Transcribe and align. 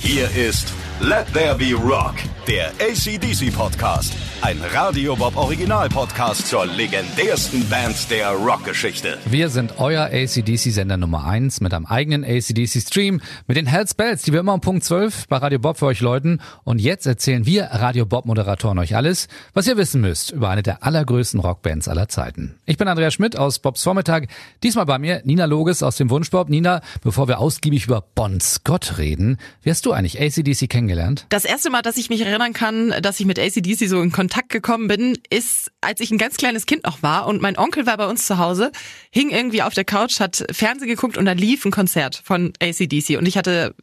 Hier 0.00 0.30
ist 0.30 0.72
Let 1.00 1.26
There 1.34 1.54
Be 1.54 1.74
Rock, 1.74 2.14
der 2.48 2.68
ACDC 2.80 3.52
Podcast. 3.54 4.14
Ein 4.40 4.58
Radio 4.72 5.16
Bob 5.16 5.36
Original 5.36 5.88
Podcast 5.88 6.46
zur 6.46 6.66
legendärsten 6.66 7.68
Band 7.68 8.10
der 8.10 8.30
Rockgeschichte. 8.30 9.18
Wir 9.26 9.48
sind 9.48 9.78
euer 9.78 10.04
ACDC-Sender 10.12 10.96
Nummer 10.96 11.26
1 11.26 11.60
mit 11.60 11.74
einem 11.74 11.86
eigenen 11.86 12.22
ACDC-Stream, 12.22 13.20
mit 13.46 13.56
den 13.56 13.66
Hells 13.66 13.94
Bells, 13.94 14.22
die 14.22 14.32
wir 14.32 14.40
immer 14.40 14.54
um 14.54 14.60
Punkt 14.60 14.84
12 14.84 15.28
bei 15.28 15.38
Radio 15.38 15.58
Bob 15.58 15.78
für 15.78 15.86
euch 15.86 16.00
läuten. 16.00 16.40
Und 16.64 16.80
jetzt 16.80 17.06
erzählen 17.06 17.44
wir 17.44 17.64
Radio 17.64 18.06
Bob-Moderatoren 18.06 18.78
euch 18.78 18.94
alles, 18.94 19.28
was 19.52 19.66
ihr 19.66 19.76
wissen 19.76 20.00
müsst 20.00 20.30
über 20.30 20.48
eine 20.48 20.62
der 20.62 20.84
allergrößten 20.84 21.40
Rockbands 21.40 21.88
aller 21.88 22.08
Zeiten. 22.08 22.58
Ich 22.66 22.76
bin 22.76 22.88
Andreas 22.88 23.14
Schmidt 23.14 23.36
aus 23.36 23.58
Bobs 23.58 23.82
Vormittag. 23.82 24.28
Diesmal 24.62 24.86
bei 24.86 24.98
mir 24.98 25.22
Nina 25.24 25.46
Loges 25.46 25.82
aus 25.82 25.96
dem 25.96 26.08
Wunschbob. 26.10 26.48
Nina, 26.48 26.80
bevor 27.02 27.26
wir 27.26 27.38
ausgiebig 27.38 27.86
über 27.86 28.04
Bon 28.14 28.38
Scott 28.40 28.98
reden, 28.98 29.38
hast 29.66 29.86
du 29.86 29.92
eigentlich 29.92 30.20
ACDC 30.20 30.70
kennengelernt? 30.86 31.26
Das 31.28 31.44
erste 31.44 31.70
Mal, 31.70 31.82
dass 31.82 31.96
ich 31.96 32.10
mich 32.10 32.20
erinnern 32.20 32.52
kann, 32.52 32.94
dass 33.02 33.20
ich 33.20 33.26
mit 33.26 33.38
ACDC 33.38 33.88
so 33.88 34.00
in 34.00 34.12
Kontakt 34.12 34.48
gekommen 34.50 34.88
bin, 34.88 35.18
ist, 35.30 35.70
als 35.80 36.00
ich 36.00 36.10
ein 36.10 36.18
ganz 36.18 36.36
kleines 36.36 36.66
Kind 36.66 36.84
noch 36.84 37.02
war 37.02 37.26
und 37.26 37.42
mein 37.42 37.58
Onkel 37.58 37.86
war 37.86 37.96
bei 37.96 38.06
uns 38.06 38.26
zu 38.26 38.38
Hause, 38.38 38.70
hing 39.10 39.30
irgendwie 39.30 39.62
auf 39.62 39.74
der 39.74 39.84
Couch, 39.84 40.20
hat 40.20 40.44
Fernsehen 40.50 40.88
geguckt 40.88 41.18
und 41.18 41.26
da 41.26 41.32
lief 41.32 41.64
ein 41.64 41.70
Konzert 41.70 42.22
von 42.24 42.52
ACDC 42.60 43.18
und 43.18 43.26
ich 43.26 43.36
hatte, 43.36 43.74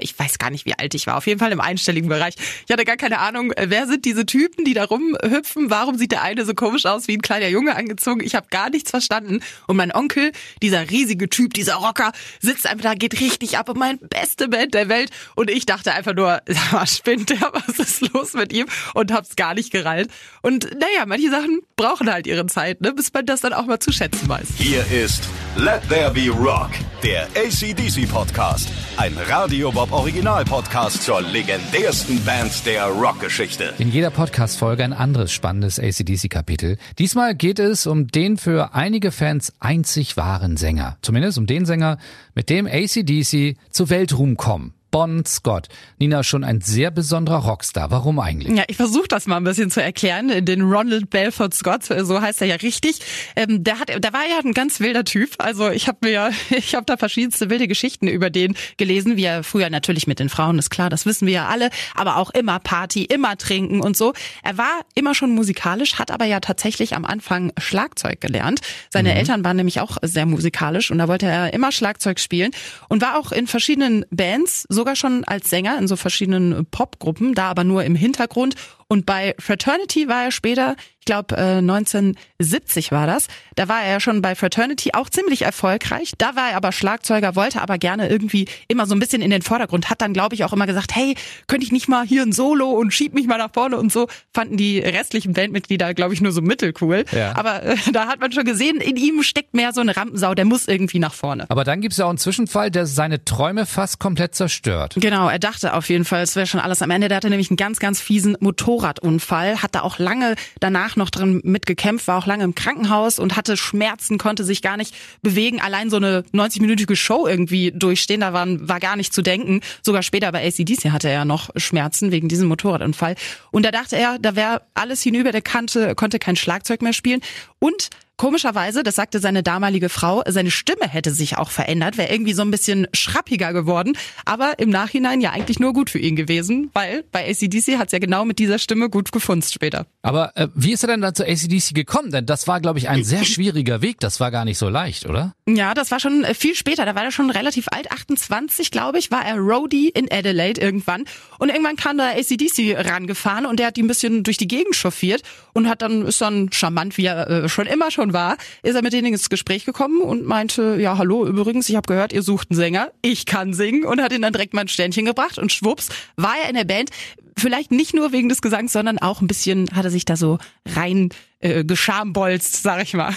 ich 0.00 0.18
weiß 0.18 0.38
gar 0.38 0.50
nicht, 0.50 0.66
wie 0.66 0.74
alt 0.74 0.94
ich 0.94 1.06
war, 1.06 1.16
auf 1.16 1.26
jeden 1.26 1.38
Fall 1.38 1.52
im 1.52 1.60
einstelligen 1.60 2.08
Bereich. 2.08 2.34
Ich 2.66 2.72
hatte 2.72 2.84
gar 2.84 2.96
keine 2.96 3.18
Ahnung, 3.18 3.52
wer 3.56 3.86
sind 3.86 4.04
diese 4.04 4.26
Typen, 4.26 4.64
die 4.64 4.74
da 4.74 4.84
rumhüpfen, 4.84 5.70
warum 5.70 5.98
sieht 5.98 6.12
der 6.12 6.22
eine 6.22 6.44
so 6.44 6.54
komisch 6.54 6.86
aus 6.86 7.08
wie 7.08 7.16
ein 7.16 7.22
kleiner 7.22 7.48
Junge 7.48 7.76
angezogen, 7.76 8.22
ich 8.22 8.34
habe 8.34 8.46
gar 8.50 8.70
nichts 8.70 8.90
verstanden. 8.90 9.40
Und 9.66 9.76
mein 9.76 9.92
Onkel, 9.92 10.32
dieser 10.62 10.90
riesige 10.90 11.28
Typ, 11.28 11.54
dieser 11.54 11.74
Rocker, 11.74 12.12
sitzt 12.40 12.66
einfach 12.66 12.84
da, 12.84 12.94
geht 12.94 13.20
richtig 13.20 13.58
ab 13.58 13.68
und 13.68 13.78
mein 13.78 13.98
beste 13.98 14.48
Band 14.48 14.74
der 14.74 14.88
Welt. 14.88 15.10
Und 15.34 15.50
ich 15.50 15.66
dachte 15.66 15.92
einfach 15.92 16.14
nur, 16.14 16.40
sag 16.54 16.72
mal, 16.72 16.86
spinnt 16.86 17.30
der, 17.30 17.50
was 17.52 17.78
ist 17.78 18.12
los 18.12 18.34
mit 18.34 18.52
ihm 18.52 18.66
und 18.94 19.12
hab's 19.12 19.36
gar 19.36 19.54
nicht 19.54 19.72
gereilt. 19.72 20.10
Und 20.42 20.64
naja, 20.72 21.06
manche 21.06 21.30
Sachen 21.30 21.60
brauchen 21.76 22.10
halt 22.12 22.26
ihre 22.26 22.46
Zeit, 22.46 22.80
ne, 22.80 22.92
bis 22.92 23.12
man 23.12 23.26
das 23.26 23.40
dann 23.40 23.52
auch 23.52 23.66
mal 23.66 23.78
zu 23.80 23.92
schätzen 23.92 24.28
weiß. 24.28 24.48
Hier 24.56 24.86
ist 24.90 25.28
Let 25.56 25.82
There 25.88 26.12
Be 26.12 26.28
Rock, 26.30 26.70
der 27.02 27.24
ACDC 27.34 28.08
Podcast. 28.08 28.68
Ein 28.96 29.16
Radio 29.28 29.72
Bob 29.72 29.92
Original 29.92 30.44
Podcast 30.44 31.02
zur 31.02 31.20
legendärsten 31.20 32.24
Band 32.24 32.64
der 32.64 32.86
Rockgeschichte. 32.86 33.74
In 33.78 33.90
jeder 33.90 34.10
Podcast-Folge 34.10 34.84
ein 34.84 34.92
anderes 34.92 35.32
spannendes 35.32 35.78
ACDC-Kapitel. 35.78 36.78
Diesmal 36.98 37.34
geht 37.34 37.58
es 37.58 37.86
um 37.86 38.08
den 38.08 38.36
für 38.36 38.74
einige 38.74 39.12
Fans 39.12 39.52
einzig 39.60 40.16
wahren 40.16 40.56
Sänger. 40.56 40.96
Zumindest 41.02 41.38
um 41.38 41.46
den 41.46 41.66
Sänger, 41.66 41.98
mit 42.34 42.50
dem 42.50 42.66
ACDC 42.66 43.56
zu 43.70 43.90
Weltruhm 43.90 44.36
kommen. 44.36 44.72
Bon 44.96 45.26
Scott. 45.26 45.68
Nina, 45.98 46.22
schon 46.22 46.42
ein 46.42 46.62
sehr 46.62 46.90
besonderer 46.90 47.40
Rockstar. 47.40 47.90
Warum 47.90 48.18
eigentlich? 48.18 48.56
Ja, 48.56 48.64
ich 48.66 48.78
versuche 48.78 49.08
das 49.08 49.26
mal 49.26 49.36
ein 49.36 49.44
bisschen 49.44 49.70
zu 49.70 49.82
erklären. 49.82 50.46
Den 50.46 50.62
Ronald 50.62 51.10
Belfort 51.10 51.52
Scott, 51.52 51.84
so 51.84 52.22
heißt 52.22 52.40
er 52.40 52.46
ja 52.46 52.54
richtig. 52.54 53.00
Ähm, 53.36 53.62
der 53.62 53.78
hat, 53.78 53.88
der 53.90 54.12
war 54.14 54.22
ja 54.26 54.38
ein 54.42 54.54
ganz 54.54 54.80
wilder 54.80 55.04
Typ. 55.04 55.34
Also 55.36 55.68
ich 55.68 55.86
habe 55.86 55.98
mir, 56.00 56.30
ich 56.48 56.74
habe 56.74 56.86
da 56.86 56.96
verschiedenste 56.96 57.50
wilde 57.50 57.68
Geschichten 57.68 58.08
über 58.08 58.30
den 58.30 58.56
gelesen, 58.78 59.18
wie 59.18 59.24
er 59.24 59.44
früher 59.44 59.68
natürlich 59.68 60.06
mit 60.06 60.18
den 60.18 60.30
Frauen 60.30 60.58
ist 60.58 60.70
klar, 60.70 60.88
das 60.88 61.04
wissen 61.04 61.26
wir 61.26 61.34
ja 61.34 61.46
alle, 61.46 61.68
aber 61.94 62.16
auch 62.16 62.30
immer 62.30 62.58
Party, 62.58 63.04
immer 63.04 63.36
trinken 63.36 63.82
und 63.82 63.98
so. 63.98 64.14
Er 64.42 64.56
war 64.56 64.80
immer 64.94 65.14
schon 65.14 65.34
musikalisch, 65.34 65.98
hat 65.98 66.10
aber 66.10 66.24
ja 66.24 66.40
tatsächlich 66.40 66.96
am 66.96 67.04
Anfang 67.04 67.52
Schlagzeug 67.58 68.22
gelernt. 68.22 68.60
Seine 68.88 69.10
mhm. 69.10 69.16
Eltern 69.16 69.44
waren 69.44 69.58
nämlich 69.58 69.78
auch 69.78 69.98
sehr 70.00 70.24
musikalisch 70.24 70.90
und 70.90 70.96
da 70.96 71.06
wollte 71.06 71.26
er 71.26 71.52
immer 71.52 71.70
Schlagzeug 71.70 72.18
spielen 72.18 72.52
und 72.88 73.02
war 73.02 73.18
auch 73.18 73.30
in 73.30 73.46
verschiedenen 73.46 74.06
Bands 74.10 74.64
sogar 74.86 74.94
schon 74.94 75.24
als 75.24 75.50
Sänger 75.50 75.78
in 75.78 75.88
so 75.88 75.96
verschiedenen 75.96 76.64
Popgruppen, 76.70 77.34
da 77.34 77.50
aber 77.50 77.64
nur 77.64 77.82
im 77.82 77.96
Hintergrund. 77.96 78.54
Und 78.88 79.04
bei 79.04 79.34
Fraternity 79.38 80.06
war 80.06 80.24
er 80.24 80.30
später, 80.30 80.76
ich 81.00 81.06
glaube 81.06 81.36
äh, 81.36 81.58
1970 81.58 82.92
war 82.92 83.06
das, 83.08 83.26
da 83.56 83.68
war 83.68 83.82
er 83.82 83.92
ja 83.92 84.00
schon 84.00 84.22
bei 84.22 84.36
Fraternity 84.36 84.90
auch 84.92 85.10
ziemlich 85.10 85.42
erfolgreich. 85.42 86.12
Da 86.18 86.36
war 86.36 86.50
er 86.50 86.56
aber 86.56 86.70
Schlagzeuger, 86.70 87.34
wollte 87.34 87.60
aber 87.62 87.78
gerne 87.78 88.08
irgendwie 88.08 88.46
immer 88.68 88.86
so 88.86 88.94
ein 88.94 89.00
bisschen 89.00 89.22
in 89.22 89.30
den 89.30 89.42
Vordergrund, 89.42 89.90
hat 89.90 90.00
dann 90.02 90.12
glaube 90.12 90.36
ich 90.36 90.44
auch 90.44 90.52
immer 90.52 90.66
gesagt, 90.66 90.94
hey, 90.94 91.16
könnte 91.48 91.66
ich 91.66 91.72
nicht 91.72 91.88
mal 91.88 92.06
hier 92.06 92.22
ein 92.22 92.30
Solo 92.30 92.70
und 92.70 92.92
schieb 92.92 93.12
mich 93.12 93.26
mal 93.26 93.38
nach 93.38 93.52
vorne 93.52 93.76
und 93.76 93.90
so. 93.90 94.06
Fanden 94.32 94.56
die 94.56 94.78
restlichen 94.78 95.32
Bandmitglieder 95.32 95.92
glaube 95.92 96.14
ich 96.14 96.20
nur 96.20 96.30
so 96.30 96.40
mittelcool. 96.40 97.04
Ja. 97.10 97.36
Aber 97.36 97.64
äh, 97.64 97.76
da 97.92 98.06
hat 98.06 98.20
man 98.20 98.30
schon 98.30 98.44
gesehen, 98.44 98.80
in 98.80 98.96
ihm 98.96 99.24
steckt 99.24 99.54
mehr 99.54 99.72
so 99.72 99.80
eine 99.80 99.96
Rampensau, 99.96 100.34
der 100.34 100.44
muss 100.44 100.68
irgendwie 100.68 101.00
nach 101.00 101.14
vorne. 101.14 101.46
Aber 101.48 101.64
dann 101.64 101.80
gibt's 101.80 101.96
ja 101.96 102.04
auch 102.04 102.10
einen 102.10 102.18
Zwischenfall, 102.18 102.70
der 102.70 102.86
seine 102.86 103.24
Träume 103.24 103.66
fast 103.66 103.98
komplett 103.98 104.36
zerstört. 104.36 104.94
Genau, 104.96 105.28
er 105.28 105.40
dachte 105.40 105.74
auf 105.74 105.88
jeden 105.88 106.04
Fall, 106.04 106.22
es 106.22 106.36
wäre 106.36 106.46
schon 106.46 106.60
alles 106.60 106.82
am 106.82 106.90
Ende. 106.90 107.08
Der 107.08 107.16
hatte 107.16 107.30
nämlich 107.30 107.50
einen 107.50 107.56
ganz, 107.56 107.80
ganz 107.80 108.00
fiesen 108.00 108.36
Motor 108.38 108.75
Motorradunfall, 108.76 109.62
hat 109.62 109.74
da 109.74 109.80
auch 109.80 109.98
lange 109.98 110.34
danach 110.60 110.96
noch 110.96 111.10
drin 111.10 111.40
mitgekämpft, 111.44 112.06
war 112.08 112.18
auch 112.18 112.26
lange 112.26 112.44
im 112.44 112.54
Krankenhaus 112.54 113.18
und 113.18 113.36
hatte 113.36 113.56
Schmerzen, 113.56 114.18
konnte 114.18 114.44
sich 114.44 114.60
gar 114.60 114.76
nicht 114.76 114.94
bewegen. 115.22 115.60
Allein 115.60 115.88
so 115.88 115.96
eine 115.96 116.24
90-minütige 116.34 116.94
Show 116.94 117.26
irgendwie 117.26 117.72
durchstehen, 117.72 118.20
da 118.20 118.32
waren, 118.32 118.68
war 118.68 118.80
gar 118.80 118.96
nicht 118.96 119.14
zu 119.14 119.22
denken. 119.22 119.60
Sogar 119.82 120.02
später 120.02 120.30
bei 120.30 120.46
ACDC 120.46 120.90
hatte 120.90 121.08
er 121.08 121.24
noch 121.24 121.50
Schmerzen 121.56 122.12
wegen 122.12 122.28
diesem 122.28 122.48
Motorradunfall. 122.48 123.14
Und 123.50 123.64
da 123.64 123.70
dachte 123.70 123.96
er, 123.96 124.18
da 124.18 124.36
wäre 124.36 124.62
alles 124.74 125.02
hinüber 125.02 125.32
der 125.32 125.42
Kante, 125.42 125.94
konnte 125.94 126.18
kein 126.18 126.36
Schlagzeug 126.36 126.82
mehr 126.82 126.92
spielen. 126.92 127.20
Und 127.58 127.88
Komischerweise, 128.16 128.82
das 128.82 128.94
sagte 128.94 129.20
seine 129.20 129.42
damalige 129.42 129.90
Frau, 129.90 130.22
seine 130.26 130.50
Stimme 130.50 130.88
hätte 130.88 131.10
sich 131.10 131.36
auch 131.36 131.50
verändert, 131.50 131.98
wäre 131.98 132.10
irgendwie 132.10 132.32
so 132.32 132.40
ein 132.40 132.50
bisschen 132.50 132.86
schrappiger 132.94 133.52
geworden, 133.52 133.92
aber 134.24 134.58
im 134.58 134.70
Nachhinein 134.70 135.20
ja 135.20 135.32
eigentlich 135.32 135.58
nur 135.58 135.74
gut 135.74 135.90
für 135.90 135.98
ihn 135.98 136.16
gewesen, 136.16 136.70
weil 136.72 137.04
bei 137.12 137.28
ACDC 137.28 137.78
hat 137.78 137.88
es 137.88 137.92
ja 137.92 137.98
genau 137.98 138.24
mit 138.24 138.38
dieser 138.38 138.58
Stimme 138.58 138.88
gut 138.88 139.12
gefunzt 139.12 139.52
später. 139.52 139.86
Aber 140.00 140.32
äh, 140.34 140.48
wie 140.54 140.72
ist 140.72 140.82
er 140.82 140.88
denn 140.88 141.02
dann 141.02 141.14
zu 141.14 141.26
ACDC 141.26 141.74
gekommen? 141.74 142.10
Denn 142.10 142.24
das 142.24 142.48
war, 142.48 142.62
glaube 142.62 142.78
ich, 142.78 142.88
ein 142.88 143.04
sehr 143.04 143.24
schwieriger 143.26 143.82
Weg, 143.82 144.00
das 144.00 144.18
war 144.18 144.30
gar 144.30 144.46
nicht 144.46 144.56
so 144.56 144.70
leicht, 144.70 145.04
oder? 145.04 145.34
Ja, 145.46 145.74
das 145.74 145.90
war 145.90 146.00
schon 146.00 146.24
äh, 146.24 146.32
viel 146.32 146.54
später, 146.54 146.86
da 146.86 146.94
war 146.94 147.04
er 147.04 147.12
schon 147.12 147.28
relativ 147.28 147.68
alt, 147.70 147.92
28, 147.92 148.70
glaube 148.70 148.98
ich, 148.98 149.10
war 149.10 149.26
er 149.26 149.36
Roadie 149.36 149.90
in 149.90 150.10
Adelaide 150.10 150.58
irgendwann 150.58 151.04
und 151.38 151.50
irgendwann 151.50 151.76
kam 151.76 151.98
da 151.98 152.12
ACDC 152.12 152.78
rangefahren 152.78 153.44
und 153.44 153.60
der 153.60 153.66
hat 153.66 153.76
die 153.76 153.82
ein 153.82 153.88
bisschen 153.88 154.22
durch 154.22 154.38
die 154.38 154.48
Gegend 154.48 154.74
chauffiert 154.74 155.22
und 155.52 155.68
hat 155.68 155.82
dann, 155.82 156.06
ist 156.06 156.22
dann 156.22 156.50
charmant, 156.50 156.96
wie 156.96 157.04
er 157.04 157.28
äh, 157.28 157.48
schon 157.50 157.66
immer 157.66 157.90
schon 157.90 158.05
schon 158.06 158.12
war, 158.12 158.36
ist 158.62 158.74
er 158.74 158.82
mit 158.82 158.92
denen 158.92 159.08
ins 159.08 159.28
Gespräch 159.28 159.64
gekommen 159.64 160.00
und 160.00 160.24
meinte, 160.24 160.76
ja, 160.80 160.98
hallo, 160.98 161.26
übrigens, 161.26 161.68
ich 161.68 161.76
habe 161.76 161.86
gehört, 161.86 162.12
ihr 162.12 162.22
sucht 162.22 162.50
einen 162.50 162.56
Sänger, 162.56 162.92
ich 163.02 163.26
kann 163.26 163.52
singen 163.52 163.84
und 163.84 164.00
hat 164.00 164.12
ihn 164.12 164.22
dann 164.22 164.32
direkt 164.32 164.54
mal 164.54 164.62
ein 164.62 164.68
Sternchen 164.68 165.04
gebracht 165.04 165.38
und 165.38 165.52
schwupps, 165.52 165.88
war 166.16 166.34
er 166.42 166.48
in 166.48 166.56
der 166.56 166.64
Band. 166.64 166.90
Vielleicht 167.38 167.70
nicht 167.70 167.94
nur 167.94 168.12
wegen 168.12 168.30
des 168.30 168.40
Gesangs, 168.40 168.72
sondern 168.72 168.98
auch 168.98 169.20
ein 169.20 169.26
bisschen 169.26 169.68
hat 169.74 169.84
er 169.84 169.90
sich 169.90 170.06
da 170.06 170.16
so 170.16 170.38
rein 170.64 171.10
äh, 171.40 171.64
geschambolzt, 171.64 172.62
sag 172.62 172.82
ich 172.82 172.94
mal. 172.94 173.14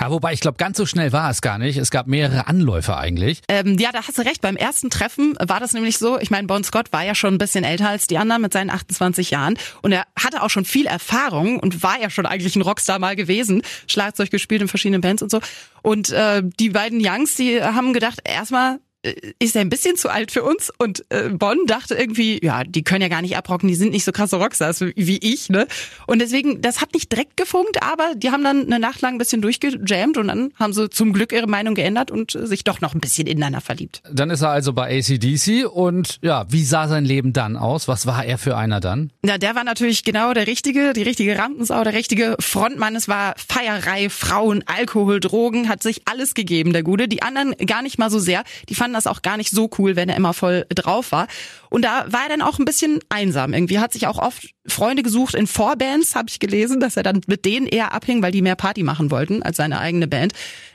ja, 0.00 0.10
wobei 0.10 0.32
ich 0.32 0.40
glaube, 0.40 0.56
ganz 0.56 0.78
so 0.78 0.86
schnell 0.86 1.12
war 1.12 1.30
es 1.30 1.42
gar 1.42 1.58
nicht. 1.58 1.76
Es 1.76 1.90
gab 1.90 2.06
mehrere 2.06 2.46
Anläufe 2.46 2.96
eigentlich. 2.96 3.42
Ähm, 3.48 3.76
ja, 3.78 3.92
da 3.92 4.06
hast 4.06 4.18
du 4.18 4.22
recht. 4.22 4.40
Beim 4.40 4.56
ersten 4.56 4.90
Treffen 4.90 5.36
war 5.38 5.60
das 5.60 5.74
nämlich 5.74 5.98
so. 5.98 6.18
Ich 6.18 6.30
meine, 6.30 6.46
Bon 6.46 6.64
Scott 6.64 6.92
war 6.92 7.04
ja 7.04 7.14
schon 7.14 7.34
ein 7.34 7.38
bisschen 7.38 7.64
älter 7.64 7.88
als 7.88 8.06
die 8.06 8.18
anderen 8.18 8.42
mit 8.42 8.52
seinen 8.52 8.70
28 8.70 9.30
Jahren 9.30 9.58
und 9.82 9.92
er 9.92 10.04
hatte 10.18 10.42
auch 10.42 10.50
schon 10.50 10.64
viel 10.64 10.86
Erfahrung 10.86 11.60
und 11.60 11.82
war 11.82 12.00
ja 12.00 12.10
schon 12.10 12.26
eigentlich 12.26 12.56
ein 12.56 12.62
Rockstar 12.62 12.98
mal 12.98 13.16
gewesen. 13.16 13.62
Schlagzeug 13.86 14.30
gespielt 14.30 14.62
in 14.62 14.68
verschiedenen 14.68 15.00
Bands 15.00 15.22
und 15.22 15.30
so. 15.30 15.40
Und 15.82 16.10
äh, 16.10 16.42
die 16.58 16.70
beiden 16.70 17.00
Youngs, 17.04 17.34
die 17.34 17.62
haben 17.62 17.92
gedacht, 17.92 18.20
erstmal 18.24 18.80
ist 19.38 19.54
er 19.54 19.60
ein 19.60 19.70
bisschen 19.70 19.96
zu 19.96 20.08
alt 20.08 20.32
für 20.32 20.42
uns 20.42 20.72
und 20.78 21.04
äh, 21.10 21.28
Bonn 21.28 21.66
dachte 21.66 21.94
irgendwie, 21.94 22.40
ja, 22.42 22.64
die 22.64 22.82
können 22.82 23.02
ja 23.02 23.08
gar 23.08 23.22
nicht 23.22 23.36
abrocken, 23.36 23.68
die 23.68 23.76
sind 23.76 23.92
nicht 23.92 24.04
so 24.04 24.10
krasse 24.10 24.36
Rockstars 24.36 24.80
wie 24.80 25.18
ich, 25.18 25.48
ne? 25.48 25.68
Und 26.06 26.20
deswegen, 26.20 26.60
das 26.60 26.80
hat 26.80 26.94
nicht 26.94 27.12
direkt 27.12 27.36
gefunkt, 27.36 27.82
aber 27.82 28.14
die 28.16 28.30
haben 28.30 28.42
dann 28.42 28.66
eine 28.66 28.80
Nacht 28.80 29.00
lang 29.00 29.14
ein 29.14 29.18
bisschen 29.18 29.40
durchgejammt 29.40 30.16
und 30.16 30.28
dann 30.28 30.52
haben 30.56 30.72
sie 30.72 30.90
zum 30.90 31.12
Glück 31.12 31.32
ihre 31.32 31.46
Meinung 31.46 31.76
geändert 31.76 32.10
und 32.10 32.32
sich 32.32 32.64
doch 32.64 32.80
noch 32.80 32.94
ein 32.94 33.00
bisschen 33.00 33.28
ineinander 33.28 33.60
verliebt. 33.60 34.02
Dann 34.12 34.30
ist 34.30 34.42
er 34.42 34.50
also 34.50 34.72
bei 34.72 34.98
ACDC 34.98 35.66
und 35.66 36.18
ja, 36.22 36.46
wie 36.50 36.64
sah 36.64 36.88
sein 36.88 37.04
Leben 37.04 37.32
dann 37.32 37.56
aus? 37.56 37.86
Was 37.86 38.06
war 38.06 38.24
er 38.24 38.36
für 38.36 38.56
einer 38.56 38.80
dann? 38.80 39.12
Ja, 39.24 39.38
der 39.38 39.54
war 39.54 39.62
natürlich 39.62 40.02
genau 40.02 40.32
der 40.32 40.48
richtige, 40.48 40.92
die 40.92 41.02
richtige 41.02 41.38
Rampensau, 41.38 41.84
der 41.84 41.92
richtige 41.92 42.36
Frontmann. 42.40 42.96
Es 42.96 43.06
war 43.06 43.34
Feierei, 43.36 44.10
Frauen, 44.10 44.64
Alkohol, 44.66 45.20
Drogen, 45.20 45.68
hat 45.68 45.84
sich 45.84 46.02
alles 46.06 46.34
gegeben, 46.34 46.72
der 46.72 46.82
Gute. 46.82 47.06
Die 47.06 47.22
anderen 47.22 47.54
gar 47.64 47.82
nicht 47.82 47.98
mal 47.98 48.10
so 48.10 48.18
sehr. 48.18 48.42
Die 48.68 48.74
fanden 48.74 48.87
das 48.92 49.06
auch 49.06 49.22
gar 49.22 49.36
nicht 49.36 49.50
so 49.50 49.70
cool, 49.78 49.96
wenn 49.96 50.08
er 50.08 50.16
immer 50.16 50.34
voll 50.34 50.66
drauf 50.70 51.12
war. 51.12 51.26
Und 51.70 51.84
da 51.84 52.06
war 52.10 52.24
er 52.24 52.28
dann 52.30 52.42
auch 52.42 52.58
ein 52.58 52.64
bisschen 52.64 53.00
einsam. 53.08 53.52
Irgendwie 53.52 53.78
hat 53.78 53.92
sich 53.92 54.06
auch 54.06 54.18
oft 54.18 54.48
Freunde 54.66 55.02
gesucht 55.02 55.34
in 55.34 55.46
Vorbands, 55.46 56.14
habe 56.14 56.28
ich 56.28 56.38
gelesen, 56.38 56.80
dass 56.80 56.96
er 56.96 57.02
dann 57.02 57.20
mit 57.26 57.44
denen 57.44 57.66
eher 57.66 57.92
abhing, 57.92 58.22
weil 58.22 58.32
die 58.32 58.42
mehr 58.42 58.56
Party 58.56 58.82
machen 58.82 59.10
wollten 59.10 59.42
als 59.42 59.56
seine 59.56 59.78
eigene 59.80 60.08
Band. 60.08 60.32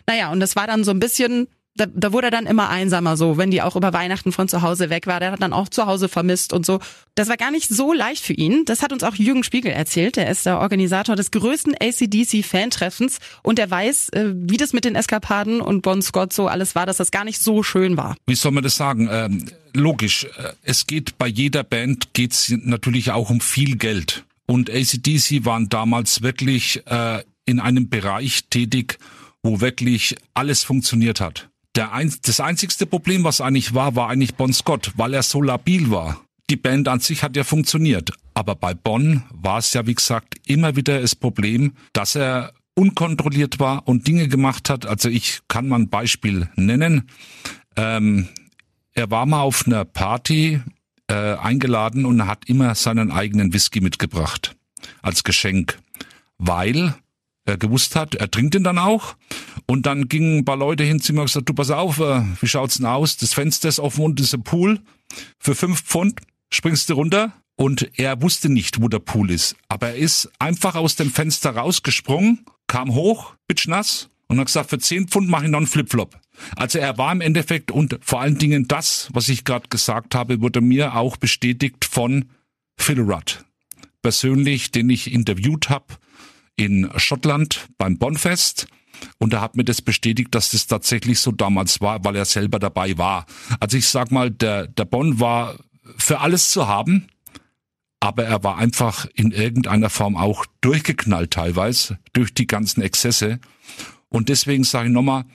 Naja, 0.07 0.31
und 0.31 0.39
das 0.39 0.55
war 0.55 0.67
dann 0.67 0.83
so 0.83 0.91
ein 0.91 0.99
bisschen 0.99 1.47
da, 1.75 1.87
da 1.87 2.13
wurde 2.13 2.27
er 2.27 2.31
dann 2.31 2.45
immer 2.45 2.69
einsamer 2.69 3.17
so, 3.17 3.37
wenn 3.37 3.49
die 3.49 3.61
auch 3.61 3.75
über 3.75 3.93
Weihnachten 3.93 4.31
von 4.31 4.47
zu 4.47 4.61
Hause 4.61 4.89
weg 4.89 5.07
war. 5.07 5.19
Der 5.19 5.31
hat 5.31 5.41
dann 5.41 5.53
auch 5.53 5.69
zu 5.69 5.87
Hause 5.87 6.07
vermisst 6.07 6.53
und 6.53 6.65
so. 6.65 6.79
Das 7.15 7.29
war 7.29 7.37
gar 7.37 7.49
nicht 7.49 7.67
so 7.67 7.93
leicht 7.93 8.23
für 8.23 8.33
ihn. 8.33 8.65
Das 8.65 8.83
hat 8.83 8.93
uns 8.93 9.03
auch 9.03 9.15
Jürgen 9.15 9.43
Spiegel 9.43 9.71
erzählt. 9.71 10.15
Der 10.15 10.29
ist 10.29 10.45
der 10.45 10.59
Organisator 10.59 11.15
des 11.15 11.31
größten 11.31 11.75
ACDC-Fantreffens 11.75 13.17
und 13.41 13.57
der 13.57 13.71
weiß, 13.71 14.09
äh, 14.09 14.33
wie 14.35 14.57
das 14.57 14.73
mit 14.73 14.85
den 14.85 14.95
Eskapaden 14.95 15.61
und 15.61 15.81
Bon 15.81 16.01
Scott 16.01 16.31
so 16.31 16.47
alles 16.47 16.75
war, 16.75 16.85
dass 16.85 16.97
das 16.97 17.09
gar 17.09 17.25
nicht 17.25 17.41
so 17.41 17.63
schön 17.63 17.97
war. 17.97 18.15
Wie 18.27 18.35
soll 18.35 18.51
man 18.51 18.63
das 18.63 18.75
sagen? 18.75 19.09
Ähm, 19.11 19.49
logisch, 19.73 20.25
äh, 20.25 20.53
es 20.61 20.85
geht 20.85 21.17
bei 21.17 21.27
jeder 21.27 21.63
Band 21.63 22.13
geht's 22.13 22.53
natürlich 22.55 23.11
auch 23.11 23.31
um 23.31 23.41
viel 23.41 23.77
Geld. 23.77 24.25
Und 24.45 24.69
ACDC 24.69 25.45
waren 25.45 25.69
damals 25.69 26.21
wirklich 26.21 26.83
äh, 26.85 27.23
in 27.45 27.59
einem 27.59 27.89
Bereich 27.89 28.43
tätig, 28.49 28.99
wo 29.41 29.59
wirklich 29.59 30.15
alles 30.33 30.63
funktioniert 30.63 31.19
hat. 31.19 31.49
Der 31.75 31.91
ein, 31.91 32.13
das 32.23 32.39
einzigste 32.39 32.85
Problem, 32.85 33.23
was 33.23 33.41
eigentlich 33.41 33.73
war, 33.73 33.95
war 33.95 34.09
eigentlich 34.09 34.35
Bon 34.35 34.53
Scott, 34.53 34.91
weil 34.95 35.13
er 35.13 35.23
so 35.23 35.41
labil 35.41 35.89
war. 35.89 36.21
Die 36.49 36.55
Band 36.55 36.87
an 36.87 36.99
sich 36.99 37.23
hat 37.23 37.35
ja 37.35 37.43
funktioniert. 37.43 38.11
Aber 38.33 38.55
bei 38.55 38.73
Bon 38.73 39.23
war 39.31 39.57
es 39.57 39.73
ja, 39.73 39.87
wie 39.87 39.95
gesagt, 39.95 40.35
immer 40.45 40.75
wieder 40.75 41.01
das 41.01 41.15
Problem, 41.15 41.73
dass 41.93 42.15
er 42.15 42.53
unkontrolliert 42.75 43.59
war 43.59 43.87
und 43.87 44.07
Dinge 44.07 44.27
gemacht 44.27 44.69
hat. 44.69 44.85
Also 44.85 45.09
ich 45.09 45.39
kann 45.47 45.67
mal 45.67 45.79
ein 45.79 45.89
Beispiel 45.89 46.49
nennen. 46.55 47.09
Ähm, 47.75 48.27
er 48.93 49.09
war 49.09 49.25
mal 49.25 49.41
auf 49.41 49.65
einer 49.65 49.85
Party 49.85 50.61
äh, 51.07 51.35
eingeladen 51.35 52.05
und 52.05 52.27
hat 52.27 52.45
immer 52.47 52.75
seinen 52.75 53.11
eigenen 53.11 53.53
Whisky 53.53 53.81
mitgebracht 53.81 54.55
als 55.01 55.23
Geschenk, 55.23 55.79
weil 56.37 56.95
er 57.45 57.57
gewusst 57.57 57.95
hat, 57.95 58.15
er 58.15 58.31
trinkt 58.31 58.55
ihn 58.55 58.63
dann 58.63 58.77
auch. 58.77 59.15
Und 59.65 59.85
dann 59.85 60.07
gingen 60.07 60.39
ein 60.39 60.45
paar 60.45 60.57
Leute 60.57 60.83
hin 60.83 60.99
zu 60.99 61.13
mir 61.13 61.21
und 61.21 61.27
gesagt, 61.27 61.49
du 61.49 61.53
pass 61.53 61.71
auf, 61.71 61.99
äh, 61.99 62.21
wie 62.39 62.47
schaut's 62.47 62.77
denn 62.77 62.85
aus? 62.85 63.17
Das 63.17 63.33
Fenster 63.33 63.69
ist 63.69 63.79
offen 63.79 64.03
und 64.03 64.19
ist 64.19 64.33
ein 64.33 64.43
Pool. 64.43 64.79
Für 65.39 65.55
fünf 65.55 65.83
Pfund 65.83 66.19
springst 66.51 66.89
du 66.89 66.93
runter. 66.93 67.33
Und 67.55 67.99
er 67.99 68.19
wusste 68.21 68.49
nicht, 68.49 68.81
wo 68.81 68.87
der 68.87 68.99
Pool 68.99 69.29
ist. 69.29 69.55
Aber 69.67 69.89
er 69.89 69.95
ist 69.95 70.31
einfach 70.39 70.73
aus 70.73 70.95
dem 70.95 71.11
Fenster 71.11 71.51
rausgesprungen, 71.51 72.45
kam 72.65 72.95
hoch, 72.95 73.35
bitschnass 73.47 74.09
und 74.27 74.39
hat 74.39 74.47
gesagt, 74.47 74.71
für 74.71 74.79
zehn 74.79 75.07
Pfund 75.07 75.29
mache 75.29 75.45
ich 75.45 75.51
noch 75.51 75.59
einen 75.59 75.67
Flipflop. 75.67 76.19
Also 76.55 76.79
er 76.79 76.97
war 76.97 77.11
im 77.11 77.21
Endeffekt 77.21 77.69
und 77.69 77.99
vor 78.01 78.21
allen 78.21 78.39
Dingen 78.39 78.67
das, 78.67 79.09
was 79.13 79.29
ich 79.29 79.43
gerade 79.43 79.69
gesagt 79.69 80.15
habe, 80.15 80.41
wurde 80.41 80.61
mir 80.61 80.95
auch 80.95 81.17
bestätigt 81.17 81.85
von 81.85 82.25
Phil 82.75 82.99
Rudd. 82.99 83.45
Persönlich, 84.01 84.71
den 84.71 84.89
ich 84.89 85.13
interviewt 85.13 85.69
habe 85.69 85.85
in 86.55 86.89
Schottland 86.97 87.67
beim 87.77 87.97
Bonfest. 87.97 88.67
Und 89.17 89.33
er 89.33 89.41
hat 89.41 89.55
mir 89.55 89.65
das 89.65 89.81
bestätigt, 89.81 90.33
dass 90.33 90.51
das 90.51 90.67
tatsächlich 90.67 91.19
so 91.19 91.31
damals 91.31 91.81
war, 91.81 92.03
weil 92.05 92.15
er 92.15 92.25
selber 92.25 92.59
dabei 92.59 92.97
war. 92.97 93.25
Also 93.59 93.77
ich 93.77 93.87
sag 93.87 94.11
mal, 94.11 94.31
der, 94.31 94.67
der 94.67 94.85
Bonn 94.85 95.19
war 95.19 95.57
für 95.97 96.19
alles 96.19 96.51
zu 96.51 96.67
haben, 96.67 97.07
aber 97.99 98.25
er 98.25 98.43
war 98.43 98.57
einfach 98.57 99.07
in 99.15 99.31
irgendeiner 99.31 99.89
Form 99.89 100.15
auch 100.15 100.45
durchgeknallt 100.61 101.31
teilweise 101.31 101.99
durch 102.13 102.33
die 102.33 102.47
ganzen 102.47 102.81
Exzesse. 102.81 103.39
Und 104.09 104.29
deswegen 104.29 104.63
sage 104.63 104.87
ich 104.87 104.93
nochmal, 104.93 105.25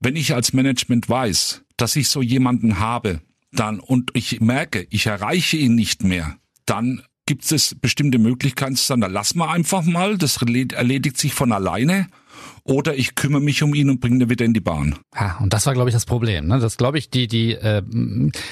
wenn 0.00 0.16
ich 0.16 0.34
als 0.34 0.52
Management 0.52 1.08
weiß, 1.08 1.64
dass 1.76 1.96
ich 1.96 2.08
so 2.08 2.22
jemanden 2.22 2.78
habe, 2.78 3.20
dann 3.52 3.80
und 3.80 4.10
ich 4.14 4.40
merke, 4.40 4.86
ich 4.90 5.06
erreiche 5.06 5.56
ihn 5.56 5.74
nicht 5.74 6.04
mehr, 6.04 6.36
dann 6.66 7.02
gibt 7.28 7.52
es 7.52 7.76
bestimmte 7.78 8.18
Möglichkeiten 8.18 8.74
zu 8.74 8.84
sagen, 8.84 9.02
da 9.02 9.06
lass 9.06 9.34
mal 9.34 9.52
einfach 9.52 9.84
mal, 9.84 10.16
das 10.16 10.38
erledigt 10.40 11.18
sich 11.18 11.34
von 11.34 11.52
alleine. 11.52 12.06
Oder 12.64 12.96
ich 12.96 13.14
kümmere 13.14 13.40
mich 13.40 13.62
um 13.62 13.74
ihn 13.74 13.90
und 13.90 14.00
bringe 14.00 14.24
ihn 14.24 14.30
wieder 14.30 14.44
in 14.44 14.54
die 14.54 14.60
Bahn. 14.60 14.98
Ja, 15.14 15.36
und 15.40 15.52
das 15.52 15.66
war, 15.66 15.74
glaube 15.74 15.90
ich, 15.90 15.94
das 15.94 16.06
Problem. 16.06 16.46
Ne? 16.46 16.58
Das 16.58 16.76
glaube 16.76 16.98
ich, 16.98 17.10
die, 17.10 17.26
die 17.26 17.52
äh, 17.52 17.82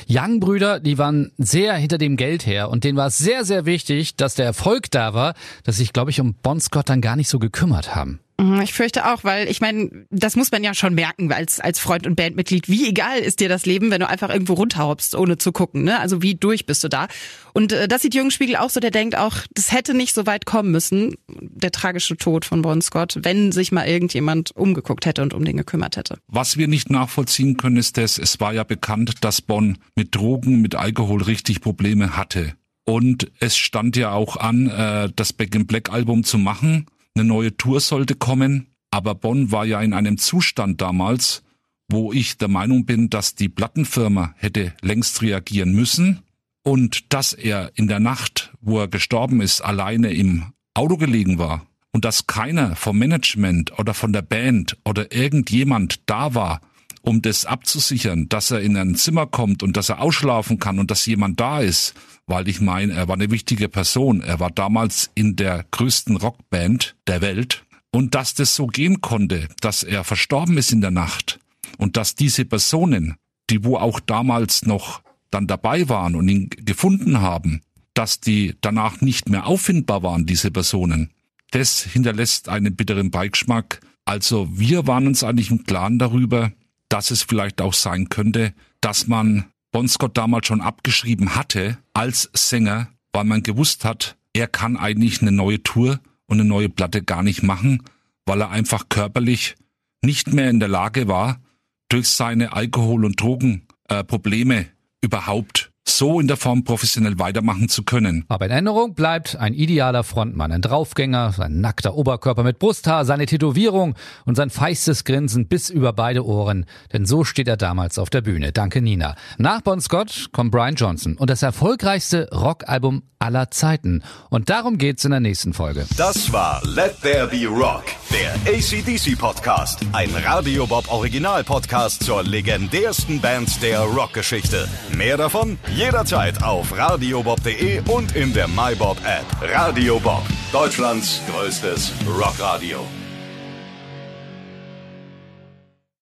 Young-Brüder, 0.08 0.80
die 0.80 0.98
waren 0.98 1.32
sehr 1.38 1.74
hinter 1.74 1.96
dem 1.96 2.16
Geld 2.16 2.46
her 2.46 2.68
und 2.68 2.84
denen 2.84 2.98
war 2.98 3.06
es 3.06 3.18
sehr, 3.18 3.44
sehr 3.44 3.64
wichtig, 3.64 4.16
dass 4.16 4.34
der 4.34 4.44
Erfolg 4.44 4.90
da 4.90 5.14
war, 5.14 5.34
dass 5.64 5.78
sich, 5.78 5.92
glaube 5.92 6.10
ich, 6.10 6.20
um 6.20 6.34
Bon 6.34 6.60
Scott 6.60 6.88
dann 6.88 7.00
gar 7.00 7.16
nicht 7.16 7.28
so 7.28 7.38
gekümmert 7.38 7.94
haben. 7.94 8.20
Mhm, 8.38 8.60
ich 8.60 8.74
fürchte 8.74 9.10
auch, 9.10 9.24
weil 9.24 9.48
ich 9.48 9.60
meine, 9.60 10.06
das 10.10 10.36
muss 10.36 10.50
man 10.50 10.62
ja 10.62 10.74
schon 10.74 10.94
merken 10.94 11.32
als, 11.32 11.58
als 11.58 11.78
Freund 11.78 12.06
und 12.06 12.16
Bandmitglied. 12.16 12.68
Wie 12.68 12.88
egal 12.88 13.18
ist 13.18 13.40
dir 13.40 13.48
das 13.48 13.64
Leben, 13.64 13.90
wenn 13.90 14.00
du 14.00 14.08
einfach 14.08 14.28
irgendwo 14.28 14.54
runterhaupst, 14.54 15.14
ohne 15.14 15.38
zu 15.38 15.52
gucken. 15.52 15.84
Ne? 15.84 15.98
Also 15.98 16.20
wie 16.20 16.34
durch 16.34 16.66
bist 16.66 16.84
du 16.84 16.88
da? 16.88 17.08
Und 17.54 17.72
äh, 17.72 17.88
das 17.88 18.02
sieht 18.02 18.14
Jürgen 18.14 18.30
Spiegel 18.30 18.56
auch 18.56 18.68
so, 18.68 18.80
der 18.80 18.90
denkt 18.90 19.16
auch, 19.16 19.36
das 19.54 19.72
hätte 19.72 19.94
nicht 19.94 20.14
so 20.14 20.26
weit 20.26 20.44
kommen 20.44 20.70
müssen, 20.70 21.14
der 21.28 21.70
tragische 21.70 22.16
Tod 22.16 22.44
von 22.44 22.60
Bon 22.60 22.82
Scott, 22.82 23.18
wenn 23.22 23.52
sich 23.52 23.72
mal 23.72 23.86
irgendjemand 23.86 24.54
umgeguckt 24.54 25.06
hätte 25.06 25.22
und 25.22 25.32
um 25.32 25.44
den 25.44 25.56
gekümmert 25.56 25.96
hätte. 25.96 26.18
Was 26.28 26.58
wir 26.58 26.68
nicht 26.68 26.90
nachvollziehen 26.90 27.56
können, 27.56 27.78
ist 27.78 27.96
das, 27.96 28.18
es 28.18 28.38
war 28.40 28.52
ja 28.52 28.64
bekannt, 28.64 29.24
dass 29.24 29.40
Bonn 29.40 29.78
mit 29.94 30.14
Drogen, 30.14 30.60
mit 30.60 30.74
Alkohol 30.74 31.22
richtig 31.22 31.62
Probleme 31.62 32.16
hatte. 32.16 32.54
Und 32.84 33.32
es 33.40 33.56
stand 33.56 33.96
ja 33.96 34.12
auch 34.12 34.36
an, 34.36 34.68
äh, 34.68 35.08
das 35.16 35.32
Back 35.32 35.54
in 35.54 35.66
Black 35.66 35.90
Album 35.90 36.22
zu 36.22 36.38
machen 36.38 36.86
eine 37.16 37.24
neue 37.24 37.56
Tour 37.56 37.80
sollte 37.80 38.14
kommen, 38.14 38.68
aber 38.90 39.14
Bonn 39.14 39.50
war 39.50 39.64
ja 39.64 39.80
in 39.80 39.92
einem 39.92 40.18
Zustand 40.18 40.80
damals, 40.80 41.42
wo 41.88 42.12
ich 42.12 42.38
der 42.38 42.48
Meinung 42.48 42.84
bin, 42.84 43.10
dass 43.10 43.34
die 43.34 43.48
Plattenfirma 43.48 44.34
hätte 44.36 44.74
längst 44.82 45.22
reagieren 45.22 45.72
müssen 45.72 46.22
und 46.62 47.12
dass 47.12 47.32
er 47.32 47.72
in 47.74 47.88
der 47.88 48.00
Nacht, 48.00 48.52
wo 48.60 48.80
er 48.80 48.88
gestorben 48.88 49.40
ist, 49.40 49.60
alleine 49.60 50.12
im 50.12 50.52
Auto 50.74 50.96
gelegen 50.96 51.38
war. 51.38 51.66
Und 51.92 52.04
dass 52.04 52.26
keiner 52.26 52.76
vom 52.76 52.98
Management 52.98 53.78
oder 53.78 53.94
von 53.94 54.12
der 54.12 54.22
Band 54.22 54.76
oder 54.84 55.12
irgendjemand 55.12 56.00
da 56.06 56.34
war, 56.34 56.60
um 57.06 57.22
das 57.22 57.46
abzusichern, 57.46 58.28
dass 58.28 58.50
er 58.50 58.60
in 58.60 58.76
ein 58.76 58.96
Zimmer 58.96 59.26
kommt 59.26 59.62
und 59.62 59.76
dass 59.76 59.88
er 59.88 60.00
ausschlafen 60.00 60.58
kann 60.58 60.80
und 60.80 60.90
dass 60.90 61.06
jemand 61.06 61.38
da 61.38 61.60
ist, 61.60 61.94
weil 62.26 62.48
ich 62.48 62.60
meine, 62.60 62.92
er 62.94 63.06
war 63.06 63.14
eine 63.14 63.30
wichtige 63.30 63.68
Person. 63.68 64.20
Er 64.20 64.40
war 64.40 64.50
damals 64.50 65.10
in 65.14 65.36
der 65.36 65.64
größten 65.70 66.16
Rockband 66.16 66.96
der 67.06 67.20
Welt. 67.20 67.64
Und 67.92 68.16
dass 68.16 68.34
das 68.34 68.56
so 68.56 68.66
gehen 68.66 69.00
konnte, 69.00 69.48
dass 69.60 69.84
er 69.84 70.02
verstorben 70.02 70.58
ist 70.58 70.72
in 70.72 70.80
der 70.80 70.90
Nacht 70.90 71.38
und 71.78 71.96
dass 71.96 72.16
diese 72.16 72.44
Personen, 72.44 73.14
die 73.50 73.62
wo 73.62 73.76
auch 73.76 74.00
damals 74.00 74.66
noch 74.66 75.00
dann 75.30 75.46
dabei 75.46 75.88
waren 75.88 76.16
und 76.16 76.28
ihn 76.28 76.50
gefunden 76.50 77.20
haben, 77.20 77.62
dass 77.94 78.20
die 78.20 78.56
danach 78.60 79.00
nicht 79.00 79.28
mehr 79.28 79.46
auffindbar 79.46 80.02
waren, 80.02 80.26
diese 80.26 80.50
Personen, 80.50 81.12
das 81.52 81.82
hinterlässt 81.82 82.48
einen 82.48 82.74
bitteren 82.74 83.12
Beigeschmack. 83.12 83.80
Also 84.04 84.48
wir 84.50 84.88
waren 84.88 85.06
uns 85.06 85.22
eigentlich 85.22 85.52
im 85.52 85.64
Klaren 85.64 86.00
darüber, 86.00 86.52
dass 86.88 87.10
es 87.10 87.22
vielleicht 87.22 87.60
auch 87.60 87.74
sein 87.74 88.08
könnte, 88.08 88.54
dass 88.80 89.06
man 89.06 89.46
Bon 89.72 89.88
Scott 89.88 90.16
damals 90.16 90.46
schon 90.46 90.60
abgeschrieben 90.60 91.34
hatte 91.34 91.78
als 91.92 92.30
Sänger, 92.32 92.88
weil 93.12 93.24
man 93.24 93.42
gewusst 93.42 93.84
hat, 93.84 94.16
er 94.32 94.46
kann 94.46 94.76
eigentlich 94.76 95.20
eine 95.22 95.32
neue 95.32 95.62
Tour 95.62 96.00
und 96.26 96.40
eine 96.40 96.48
neue 96.48 96.68
Platte 96.68 97.02
gar 97.02 97.22
nicht 97.22 97.42
machen, 97.42 97.82
weil 98.26 98.40
er 98.40 98.50
einfach 98.50 98.88
körperlich 98.88 99.56
nicht 100.02 100.32
mehr 100.32 100.50
in 100.50 100.60
der 100.60 100.68
Lage 100.68 101.08
war, 101.08 101.40
durch 101.88 102.08
seine 102.08 102.52
Alkohol- 102.52 103.04
und 103.04 103.20
Drogenprobleme 103.20 104.60
äh, 104.60 104.66
überhaupt 105.00 105.72
so 105.88 106.20
in 106.20 106.26
der 106.26 106.36
Form 106.36 106.64
professionell 106.64 107.18
weitermachen 107.18 107.68
zu 107.68 107.82
können. 107.82 108.24
Aber 108.28 108.46
in 108.46 108.50
Erinnerung 108.50 108.94
bleibt 108.94 109.36
ein 109.36 109.54
idealer 109.54 110.04
Frontmann, 110.04 110.52
ein 110.52 110.62
Draufgänger, 110.62 111.32
sein 111.32 111.60
nackter 111.60 111.94
Oberkörper 111.94 112.42
mit 112.42 112.58
Brusthaar, 112.58 113.04
seine 113.04 113.26
Tätowierung 113.26 113.94
und 114.24 114.36
sein 114.36 114.50
feistes 114.50 115.04
Grinsen 115.04 115.48
bis 115.48 115.70
über 115.70 115.92
beide 115.92 116.24
Ohren. 116.26 116.66
Denn 116.92 117.06
so 117.06 117.24
steht 117.24 117.48
er 117.48 117.56
damals 117.56 117.98
auf 117.98 118.10
der 118.10 118.20
Bühne. 118.20 118.52
Danke, 118.52 118.82
Nina. 118.82 119.14
Nach 119.38 119.60
Bon 119.62 119.80
Scott 119.80 120.28
kommt 120.32 120.50
Brian 120.50 120.74
Johnson 120.74 121.16
und 121.16 121.30
das 121.30 121.42
erfolgreichste 121.42 122.28
Rockalbum 122.32 123.02
aller 123.18 123.50
Zeiten. 123.50 124.02
Und 124.28 124.50
darum 124.50 124.78
geht's 124.78 125.04
in 125.04 125.10
der 125.10 125.20
nächsten 125.20 125.54
Folge. 125.54 125.86
Das 125.96 126.32
war 126.32 126.60
Let 126.64 127.00
There 127.00 127.28
Be 127.28 127.46
Rock, 127.46 127.84
der 128.12 128.34
ACDC 128.52 129.18
Podcast. 129.18 129.80
Ein 129.92 130.10
Radio 130.24 130.66
Bob 130.66 130.90
Original 130.92 131.42
Podcast 131.42 132.04
zur 132.04 132.22
legendärsten 132.22 133.20
Band 133.20 133.62
der 133.62 133.80
Rockgeschichte. 133.80 134.68
Mehr 134.94 135.16
davon 135.16 135.58
jederzeit 135.76 136.42
auf 136.42 136.76
radiobob.de 136.76 137.82
und 137.88 138.16
in 138.16 138.32
der 138.32 138.48
MyBob 138.48 138.96
App. 139.04 139.26
Radio 139.42 140.00
Bob, 140.00 140.22
Deutschlands 140.50 141.20
größtes 141.30 141.92
Rockradio. 142.06 142.80